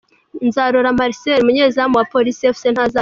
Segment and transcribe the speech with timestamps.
[0.47, 2.99] Nzarora Marcel umunyezamu wa Police Fc ntazakina.